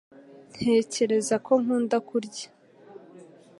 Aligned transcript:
Ntekereza 0.59 1.35
ko 1.45 1.51
nkunda 1.61 1.97
kurya 2.07 2.47